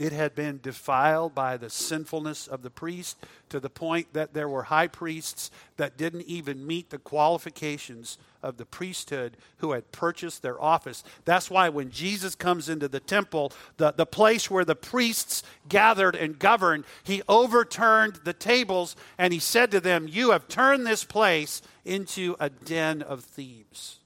[0.00, 3.18] It had been defiled by the sinfulness of the priest
[3.50, 8.56] to the point that there were high priests that didn't even meet the qualifications of
[8.56, 11.04] the priesthood who had purchased their office.
[11.26, 16.16] That's why when Jesus comes into the temple, the, the place where the priests gathered
[16.16, 21.04] and governed, he overturned the tables and he said to them, You have turned this
[21.04, 23.99] place into a den of thieves.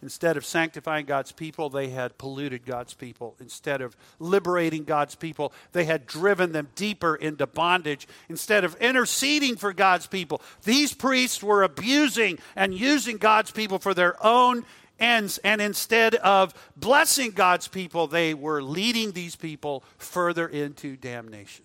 [0.00, 3.34] Instead of sanctifying God's people, they had polluted God's people.
[3.40, 8.06] Instead of liberating God's people, they had driven them deeper into bondage.
[8.28, 13.92] Instead of interceding for God's people, these priests were abusing and using God's people for
[13.92, 14.64] their own
[15.00, 15.38] ends.
[15.38, 21.64] And instead of blessing God's people, they were leading these people further into damnation.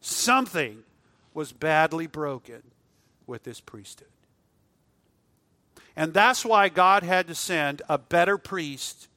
[0.00, 0.82] Something
[1.32, 2.62] was badly broken
[3.24, 4.08] with this priesthood.
[5.96, 9.08] And that's why God had to send a better priest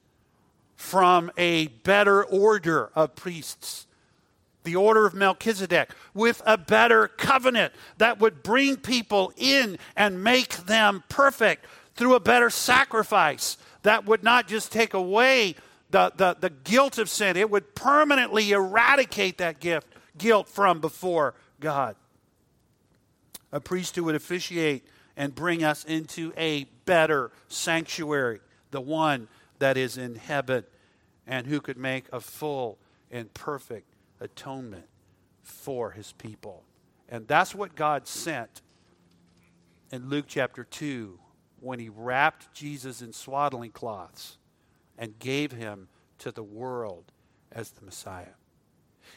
[0.76, 3.86] from a better order of priests,
[4.64, 10.56] the order of Melchizedek, with a better covenant that would bring people in and make
[10.56, 11.66] them perfect
[11.96, 15.54] through a better sacrifice that would not just take away
[15.90, 21.34] the, the, the guilt of sin, it would permanently eradicate that gift, guilt from before
[21.58, 21.96] God.
[23.52, 24.84] A priest who would officiate
[25.20, 29.28] and bring us into a better sanctuary, the one
[29.58, 30.64] that is in heaven,
[31.26, 32.78] and who could make a full
[33.10, 34.86] and perfect atonement
[35.42, 36.64] for his people.
[37.06, 38.62] And that's what God sent
[39.92, 41.18] in Luke chapter 2
[41.60, 44.38] when he wrapped Jesus in swaddling cloths
[44.96, 45.88] and gave him
[46.20, 47.12] to the world
[47.52, 48.36] as the Messiah.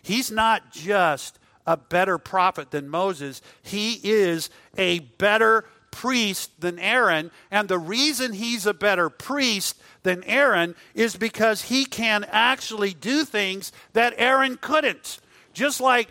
[0.01, 7.29] He's not just a better prophet than Moses, he is a better priest than Aaron.
[7.51, 13.23] And the reason he's a better priest than Aaron is because he can actually do
[13.23, 15.19] things that Aaron couldn't.
[15.53, 16.09] Just like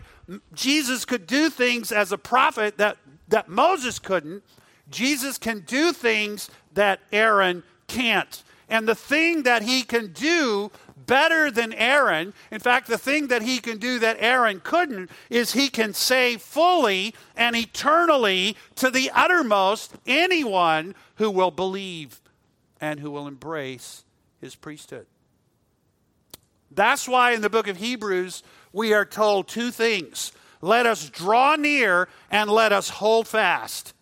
[0.53, 4.41] Jesus could do things as a prophet that, that Moses couldn't,
[4.89, 8.41] Jesus can do things that Aaron can't.
[8.69, 10.71] And the thing that he can do
[11.05, 12.33] better than Aaron.
[12.51, 16.37] In fact, the thing that he can do that Aaron couldn't is he can say
[16.37, 22.21] fully and eternally to the uttermost anyone who will believe
[22.81, 24.03] and who will embrace
[24.41, 25.07] his priesthood.
[26.71, 31.57] That's why in the book of Hebrews we are told two things let us draw
[31.57, 33.93] near and let us hold fast.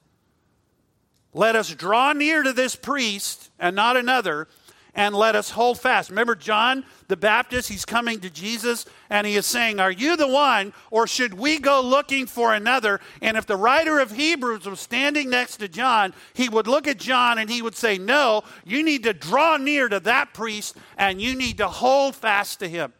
[1.33, 4.47] Let us draw near to this priest and not another
[4.93, 6.09] and let us hold fast.
[6.09, 7.69] Remember John the Baptist?
[7.69, 11.59] He's coming to Jesus and he is saying, Are you the one, or should we
[11.59, 12.99] go looking for another?
[13.21, 16.97] And if the writer of Hebrews was standing next to John, he would look at
[16.97, 21.21] John and he would say, No, you need to draw near to that priest and
[21.21, 22.93] you need to hold fast to him.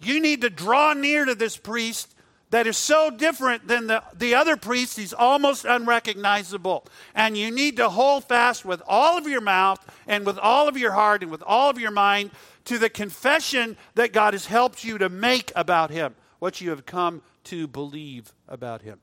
[0.00, 2.13] You need to draw near to this priest
[2.54, 6.86] that is so different than the, the other priest, he's almost unrecognizable.
[7.12, 10.76] And you need to hold fast with all of your mouth and with all of
[10.76, 12.30] your heart and with all of your mind
[12.66, 16.86] to the confession that God has helped you to make about him, what you have
[16.86, 19.00] come to believe about him.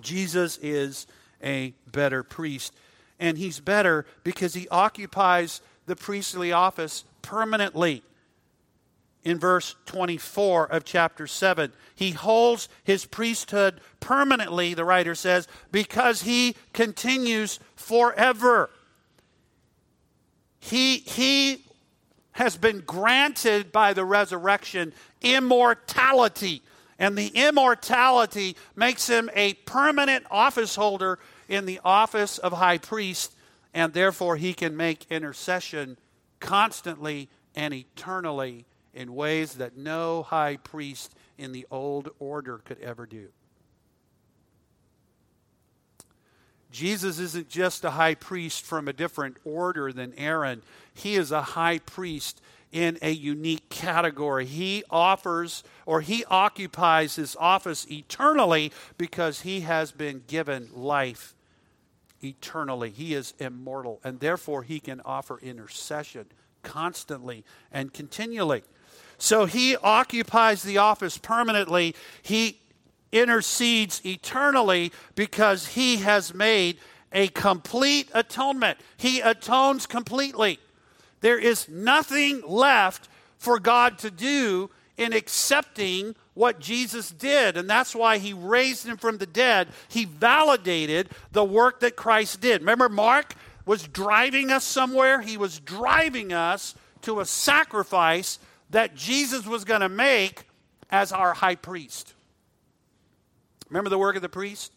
[0.00, 1.08] Jesus is
[1.42, 2.72] a better priest.
[3.18, 8.04] And he's better because he occupies the priestly office permanently
[9.24, 11.72] in verse 24 of chapter 7.
[11.94, 18.70] He holds his priesthood permanently, the writer says, because he continues forever.
[20.58, 21.64] He, he
[22.32, 26.62] has been granted by the resurrection immortality.
[26.98, 33.34] And the immortality makes him a permanent office holder in the office of high priest,
[33.74, 35.98] and therefore he can make intercession
[36.40, 43.06] constantly and eternally in ways that no high priest in the old order could ever
[43.06, 43.28] do.
[46.70, 50.62] Jesus isn't just a high priest from a different order than Aaron.
[50.94, 52.40] He is a high priest
[52.72, 54.46] in a unique category.
[54.46, 61.34] He offers or he occupies his office eternally because he has been given life
[62.22, 62.90] eternally.
[62.90, 66.26] He is immortal, and therefore he can offer intercession
[66.62, 68.62] constantly and continually.
[69.22, 71.94] So he occupies the office permanently.
[72.22, 72.58] He
[73.12, 76.78] intercedes eternally because he has made
[77.12, 78.78] a complete atonement.
[78.96, 80.58] He atones completely.
[81.20, 83.08] There is nothing left
[83.38, 87.56] for God to do in accepting what Jesus did.
[87.56, 89.68] And that's why he raised him from the dead.
[89.86, 92.62] He validated the work that Christ did.
[92.62, 93.34] Remember, Mark
[93.66, 95.20] was driving us somewhere.
[95.20, 98.40] He was driving us to a sacrifice
[98.72, 100.44] that Jesus was going to make
[100.90, 102.12] as our high priest.
[103.70, 104.72] Remember the work of the priest?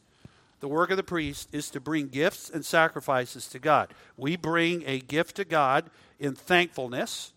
[0.61, 3.93] The work of the priest is to bring gifts and sacrifices to God.
[4.15, 5.89] We bring a gift to God
[6.19, 7.33] in thankfulness,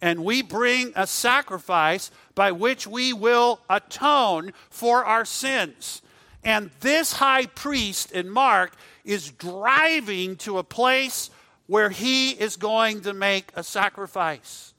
[0.00, 6.00] and we bring a sacrifice by which we will atone for our sins.
[6.44, 8.74] And this high priest in Mark
[9.04, 11.30] is driving to a place
[11.66, 14.72] where he is going to make a sacrifice.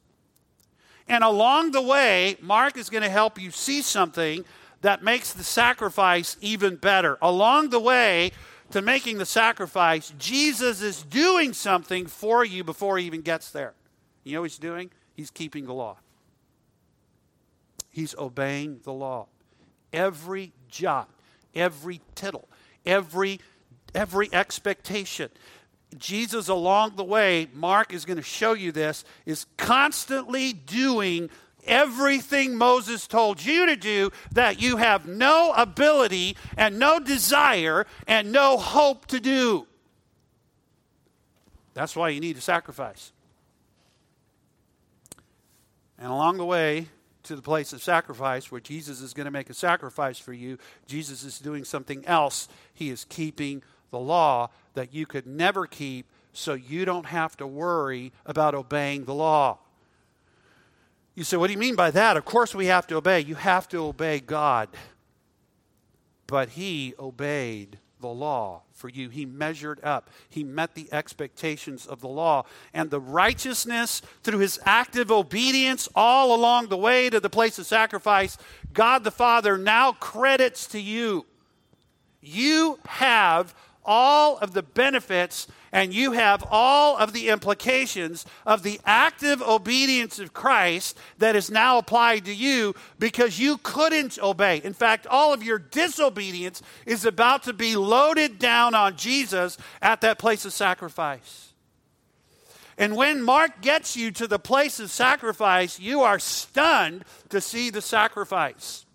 [1.10, 4.45] And along the way, Mark is going to help you see something
[4.82, 7.18] that makes the sacrifice even better.
[7.22, 8.32] Along the way
[8.72, 13.74] to making the sacrifice, Jesus is doing something for you before he even gets there.
[14.24, 14.91] You know what he's doing?
[15.16, 15.97] He's keeping the law.
[17.89, 19.28] He's obeying the law.
[19.91, 21.10] Every jot,
[21.55, 22.47] every tittle,
[22.86, 23.41] every
[23.95, 25.30] every expectation.
[25.98, 31.30] Jesus, along the way, Mark is going to show you this, is constantly doing
[31.66, 38.32] everything Moses told you to do that you have no ability and no desire and
[38.32, 39.66] no hope to do.
[41.74, 43.12] That's why you need a sacrifice.
[45.98, 46.88] And along the way
[47.24, 50.58] to the place of sacrifice, where Jesus is going to make a sacrifice for you,
[50.88, 52.48] Jesus is doing something else.
[52.74, 53.62] He is keeping
[53.92, 59.06] the law that you could never keep so you don't have to worry about obeying
[59.06, 59.60] the law.
[61.16, 62.16] You say, what do you mean by that?
[62.16, 63.20] Of course, we have to obey.
[63.20, 64.70] You have to obey God.
[66.28, 69.10] But he obeyed the law for you.
[69.10, 70.10] He measured up.
[70.30, 72.46] He met the expectations of the law.
[72.74, 77.66] And the righteousness through his active obedience all along the way to the place of
[77.66, 78.38] sacrifice,
[78.72, 81.26] God the Father now credits to you.
[82.22, 83.54] You have
[83.90, 90.20] all of the benefits and you have all of the implications of the active obedience
[90.20, 94.62] of Christ that is now applied to you because you couldn't obey.
[94.64, 100.02] In fact, all of your disobedience is about to be loaded down on Jesus at
[100.02, 101.54] that place of sacrifice.
[102.78, 107.72] And when Mark gets you to the place of sacrifice, you are stunned to see
[107.72, 108.86] the sacrifice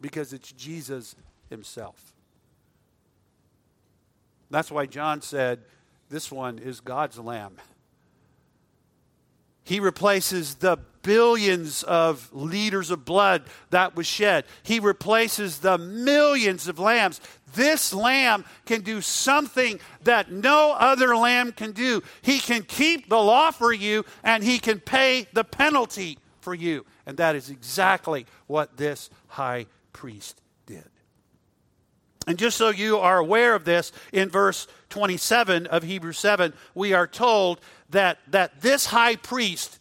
[0.00, 1.16] because it's Jesus
[1.48, 2.13] himself.
[4.54, 5.64] That's why John said,
[6.10, 7.56] This one is God's lamb.
[9.64, 14.44] He replaces the billions of liters of blood that was shed.
[14.62, 17.20] He replaces the millions of lambs.
[17.56, 22.04] This lamb can do something that no other lamb can do.
[22.22, 26.86] He can keep the law for you and he can pay the penalty for you.
[27.06, 30.40] And that is exactly what this high priest
[32.26, 36.92] and just so you are aware of this, in verse 27 of Hebrews 7, we
[36.92, 37.60] are told
[37.90, 39.78] that, that this high priest,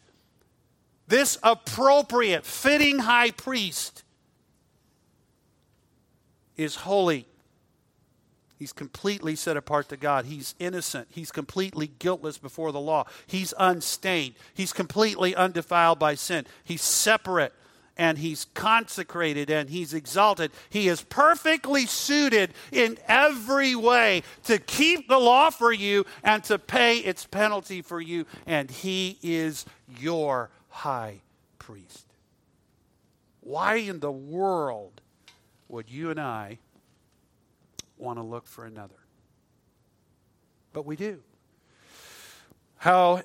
[1.07, 4.03] this appropriate, fitting high priest,
[6.57, 7.27] is holy.
[8.59, 10.25] He's completely set apart to God.
[10.25, 11.07] He's innocent.
[11.09, 13.05] He's completely guiltless before the law.
[13.25, 14.35] He's unstained.
[14.53, 16.45] He's completely undefiled by sin.
[16.63, 17.53] He's separate
[17.97, 20.51] and he's consecrated and he's exalted.
[20.69, 26.57] He is perfectly suited in every way to keep the law for you and to
[26.57, 28.25] pay its penalty for you.
[28.47, 29.65] And he is
[29.99, 31.21] your high
[31.59, 32.07] priest.
[33.41, 35.01] Why in the world
[35.67, 36.59] would you and I
[37.97, 38.95] want to look for another?
[40.71, 41.19] But we do.
[42.77, 43.21] How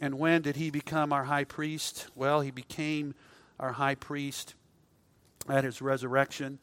[0.00, 2.06] and when did he become our high priest?
[2.14, 3.14] Well, he became
[3.62, 4.54] our high priest
[5.48, 6.58] at his resurrection.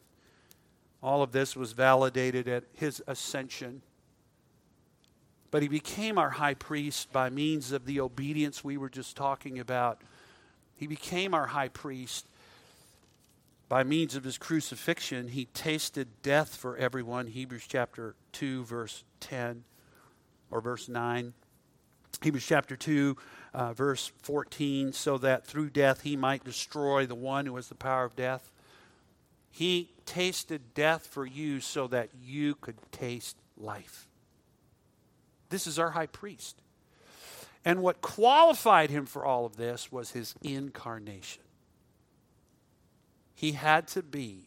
[1.02, 3.80] All of this was validated at his ascension.
[5.50, 9.58] But he became our high priest by means of the obedience we were just talking
[9.58, 10.02] about.
[10.76, 12.26] He became our high priest
[13.68, 15.28] by means of his crucifixion.
[15.28, 17.28] He tasted death for everyone.
[17.28, 19.64] Hebrews chapter 2, verse 10
[20.50, 21.32] or verse 9.
[22.22, 23.16] Hebrews chapter 2,
[23.54, 27.74] uh, verse 14, so that through death he might destroy the one who has the
[27.74, 28.50] power of death.
[29.50, 34.06] He tasted death for you so that you could taste life.
[35.48, 36.60] This is our high priest.
[37.64, 41.42] And what qualified him for all of this was his incarnation.
[43.34, 44.46] He had to be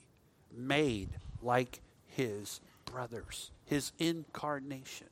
[0.55, 1.09] made
[1.41, 5.07] like his brothers, his incarnation.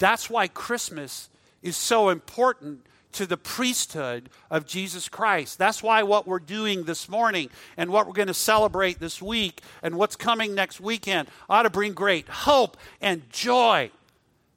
[0.00, 1.28] That's why Christmas
[1.62, 5.58] is so important to the priesthood of Jesus Christ.
[5.58, 9.60] That's why what we're doing this morning and what we're going to celebrate this week
[9.82, 13.90] and what's coming next weekend ought to bring great hope and joy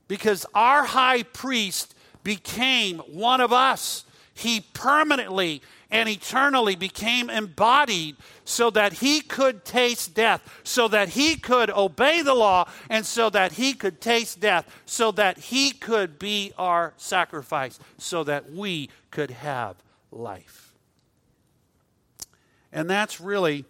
[0.08, 4.06] because our high priest became one of us.
[4.34, 5.62] He permanently
[5.94, 12.24] and eternally became embodied so that he could taste death, so that he could obey
[12.24, 16.94] the law, and so that he could taste death, so that he could be our
[16.98, 19.76] sacrifice, so that we could have
[20.12, 20.74] life.
[22.72, 23.64] And that's really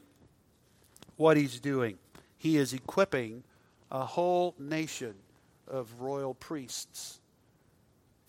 [1.18, 1.98] what he's doing.
[2.38, 3.44] He is equipping
[3.92, 5.14] a whole nation
[5.68, 7.20] of royal priests.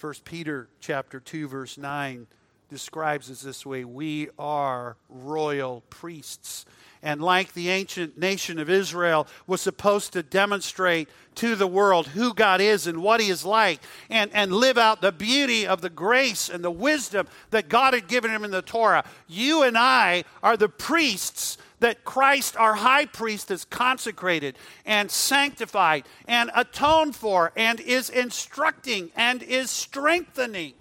[0.01, 2.27] 1 Peter chapter 2 verse 9
[2.75, 6.67] describes us this way we are royal priests.
[7.05, 12.35] And like the ancient nation of Israel was supposed to demonstrate to the world who
[12.35, 15.91] God is and what He is like, and, and live out the beauty of the
[15.91, 19.05] grace and the wisdom that God had given him in the Torah.
[19.29, 24.57] You and I are the priests that Christ, our high priest, is consecrated
[24.87, 30.73] and sanctified and atoned for and is instructing and is strengthening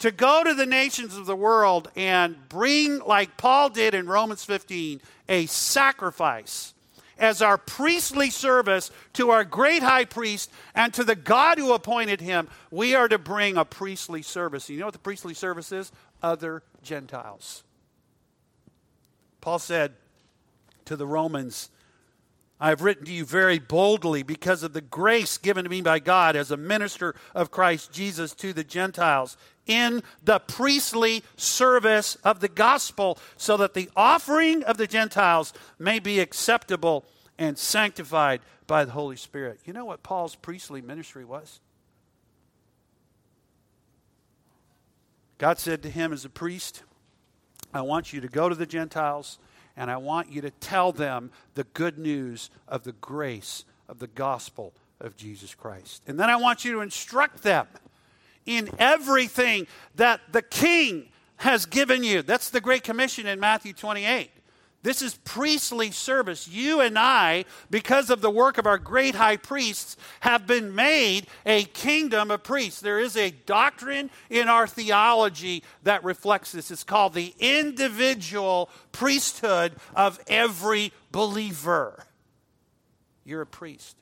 [0.00, 4.44] to go to the nations of the world and bring, like Paul did in Romans
[4.44, 6.74] 15, a sacrifice
[7.18, 12.20] as our priestly service to our great high priest and to the God who appointed
[12.20, 14.70] him, we are to bring a priestly service.
[14.70, 15.90] You know what the priestly service is?
[16.22, 17.64] Other Gentiles.
[19.40, 19.94] Paul said
[20.84, 21.70] to the Romans,
[22.60, 26.00] I have written to you very boldly because of the grace given to me by
[26.00, 29.36] God as a minister of Christ Jesus to the Gentiles
[29.66, 35.98] in the priestly service of the gospel, so that the offering of the Gentiles may
[35.98, 37.04] be acceptable
[37.38, 39.60] and sanctified by the Holy Spirit.
[39.64, 41.60] You know what Paul's priestly ministry was?
[45.36, 46.82] God said to him as a priest,
[47.72, 49.38] I want you to go to the Gentiles
[49.78, 54.08] and I want you to tell them the good news of the grace of the
[54.08, 56.02] gospel of Jesus Christ.
[56.08, 57.68] And then I want you to instruct them
[58.44, 62.22] in everything that the king has given you.
[62.22, 64.30] That's the Great Commission in Matthew 28.
[64.82, 66.46] This is priestly service.
[66.46, 71.26] You and I, because of the work of our great high priests, have been made
[71.44, 72.80] a kingdom of priests.
[72.80, 76.70] There is a doctrine in our theology that reflects this.
[76.70, 82.04] It's called the individual priesthood of every believer.
[83.24, 83.96] You're a priest.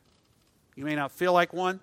[0.74, 1.80] You may not feel like one,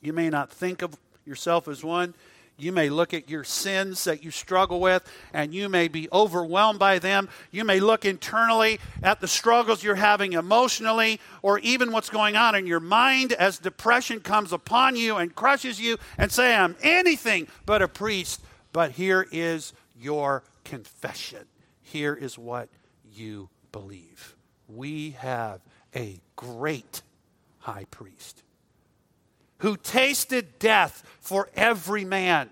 [0.00, 2.14] you may not think of yourself as one.
[2.58, 6.78] You may look at your sins that you struggle with and you may be overwhelmed
[6.78, 7.28] by them.
[7.50, 12.54] You may look internally at the struggles you're having emotionally or even what's going on
[12.54, 17.48] in your mind as depression comes upon you and crushes you and say, I'm anything
[17.66, 18.40] but a priest.
[18.72, 21.46] But here is your confession.
[21.80, 22.68] Here is what
[23.12, 24.36] you believe.
[24.68, 25.60] We have
[25.94, 27.02] a great
[27.58, 28.42] high priest
[29.62, 32.50] who tasted death for every man.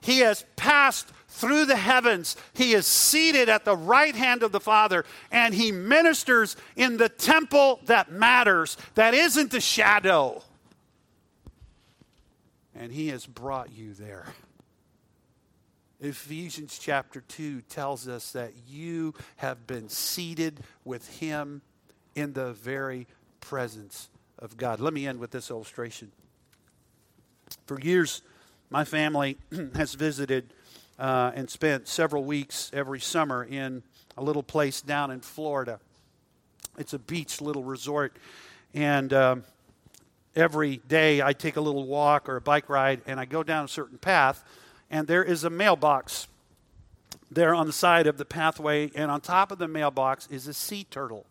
[0.00, 2.36] He has passed through the heavens.
[2.54, 7.08] He is seated at the right hand of the Father, and he ministers in the
[7.08, 10.42] temple that matters, that isn't the shadow.
[12.74, 14.26] And he has brought you there.
[16.00, 21.62] Ephesians chapter 2 tells us that you have been seated with him
[22.14, 23.08] in the very
[23.40, 24.80] presence of God.
[24.80, 26.12] Let me end with this illustration.
[27.66, 28.22] For years,
[28.70, 29.38] my family
[29.74, 30.52] has visited
[30.98, 33.82] uh, and spent several weeks every summer in
[34.16, 35.80] a little place down in Florida.
[36.76, 38.16] It's a beach little resort.
[38.74, 39.44] And um,
[40.36, 43.64] every day I take a little walk or a bike ride and I go down
[43.64, 44.44] a certain path,
[44.90, 46.28] and there is a mailbox
[47.30, 50.54] there on the side of the pathway, and on top of the mailbox is a
[50.54, 51.26] sea turtle.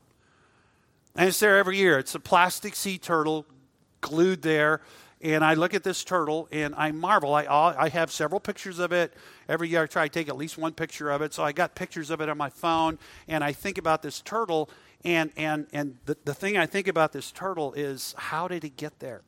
[1.18, 1.98] And it's there every year.
[1.98, 3.46] It's a plastic sea turtle
[4.02, 4.82] glued there.
[5.20, 7.34] And I look at this turtle and I marvel.
[7.34, 9.16] I, I have several pictures of it.
[9.50, 11.34] Every year I try to take at least one picture of it.
[11.34, 13.00] So I got pictures of it on my phone.
[13.28, 14.70] And I think about this turtle.
[15.04, 18.78] And, and, and the, the thing I think about this turtle is how did it
[18.78, 19.22] get there?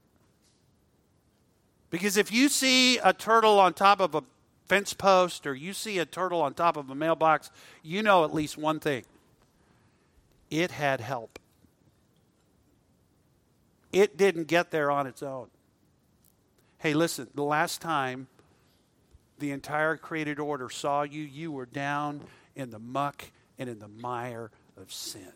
[1.89, 4.21] Because if you see a turtle on top of a
[4.67, 7.49] fence post or you see a turtle on top of a mailbox,
[7.81, 9.05] you know at least one thing
[10.51, 11.39] it had help.
[13.91, 15.47] It didn't get there on its own.
[16.77, 18.27] Hey, listen, the last time
[19.39, 22.21] the entire created order saw you, you were down
[22.55, 23.25] in the muck
[23.57, 25.33] and in the mire of sin.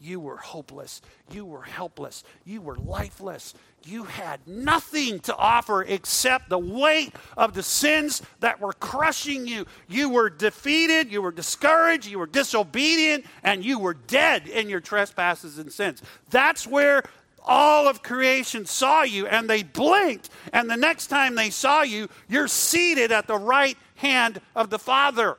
[0.00, 1.00] You were hopeless.
[1.32, 2.22] You were helpless.
[2.44, 3.54] You were lifeless.
[3.84, 9.66] You had nothing to offer except the weight of the sins that were crushing you.
[9.88, 11.10] You were defeated.
[11.10, 12.06] You were discouraged.
[12.06, 13.24] You were disobedient.
[13.42, 16.02] And you were dead in your trespasses and sins.
[16.30, 17.02] That's where
[17.46, 20.28] all of creation saw you and they blinked.
[20.52, 24.78] And the next time they saw you, you're seated at the right hand of the
[24.78, 25.38] Father.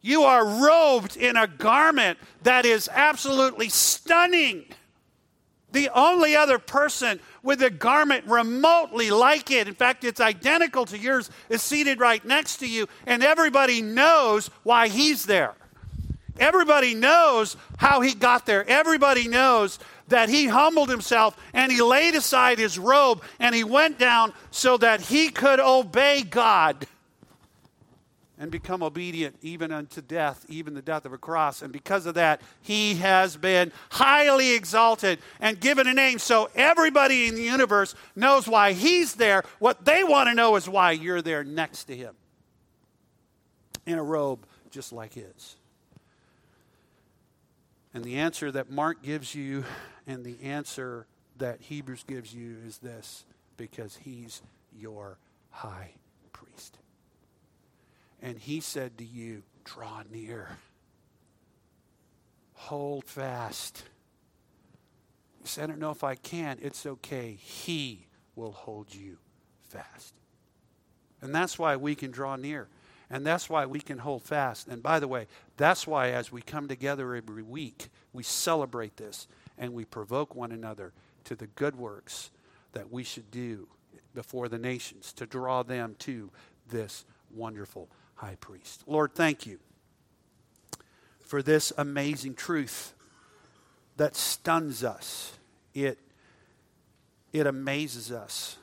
[0.00, 4.64] You are robed in a garment that is absolutely stunning.
[5.72, 10.98] The only other person with a garment remotely like it, in fact, it's identical to
[10.98, 15.54] yours, is seated right next to you, and everybody knows why he's there.
[16.38, 18.68] Everybody knows how he got there.
[18.68, 19.78] Everybody knows
[20.08, 24.76] that he humbled himself and he laid aside his robe and he went down so
[24.78, 26.86] that he could obey God
[28.38, 31.60] and become obedient even unto death, even the death of a cross.
[31.62, 37.26] And because of that, he has been highly exalted and given a name so everybody
[37.26, 39.42] in the universe knows why he's there.
[39.58, 42.14] What they want to know is why you're there next to him
[43.86, 45.56] in a robe just like his.
[47.92, 49.64] And the answer that Mark gives you
[50.06, 51.06] and the answer
[51.38, 53.24] that Hebrews gives you is this
[53.56, 54.42] because he's
[54.78, 55.18] your
[55.50, 55.92] high.
[58.22, 60.48] And he said to you, Draw near,
[62.54, 63.84] hold fast.
[65.40, 66.58] You said, I don't know if I can.
[66.62, 67.32] It's okay.
[67.38, 69.18] He will hold you
[69.68, 70.14] fast.
[71.20, 72.68] And that's why we can draw near.
[73.10, 74.68] And that's why we can hold fast.
[74.68, 79.26] And by the way, that's why as we come together every week, we celebrate this
[79.56, 80.92] and we provoke one another
[81.24, 82.30] to the good works
[82.72, 83.68] that we should do
[84.14, 86.30] before the nations to draw them to
[86.68, 87.88] this wonderful
[88.18, 88.84] high priest.
[88.86, 89.58] Lord, thank you
[91.20, 92.94] for this amazing truth
[93.96, 95.32] that stuns us.
[95.74, 95.98] It,
[97.32, 98.58] it amazes us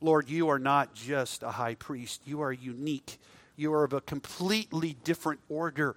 [0.00, 3.18] Lord, you are not just a high priest, you are unique.
[3.56, 5.96] You are of a completely different order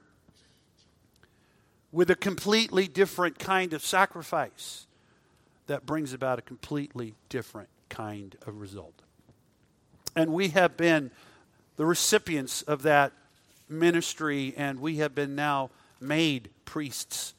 [1.92, 4.88] with a completely different kind of sacrifice
[5.68, 9.04] that brings about a completely different kind of result.
[10.16, 11.12] And we have been
[11.78, 13.12] the recipients of that
[13.70, 15.70] ministry, and we have been now
[16.00, 17.34] made priests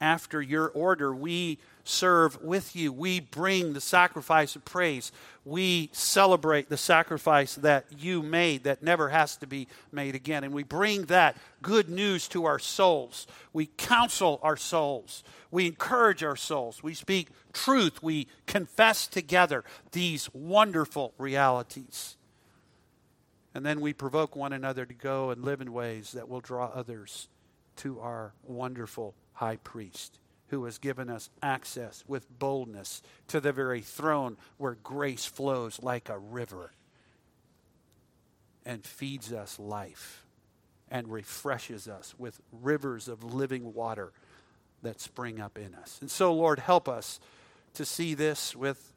[0.00, 1.14] after your order.
[1.14, 2.92] We serve with you.
[2.92, 5.10] We bring the sacrifice of praise.
[5.44, 10.44] We celebrate the sacrifice that you made that never has to be made again.
[10.44, 13.26] And we bring that good news to our souls.
[13.54, 15.24] We counsel our souls.
[15.50, 16.82] We encourage our souls.
[16.82, 18.02] We speak truth.
[18.02, 22.17] We confess together these wonderful realities.
[23.58, 26.66] And then we provoke one another to go and live in ways that will draw
[26.66, 27.26] others
[27.78, 33.80] to our wonderful high priest who has given us access with boldness to the very
[33.80, 36.70] throne where grace flows like a river
[38.64, 40.24] and feeds us life
[40.88, 44.12] and refreshes us with rivers of living water
[44.82, 45.98] that spring up in us.
[46.00, 47.18] And so, Lord, help us
[47.74, 48.92] to see this with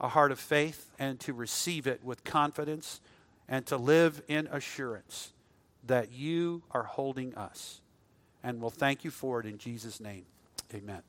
[0.00, 3.02] a heart of faith and to receive it with confidence
[3.48, 5.32] and to live in assurance
[5.86, 7.80] that you are holding us.
[8.42, 10.24] And we'll thank you for it in Jesus' name.
[10.74, 11.02] Amen.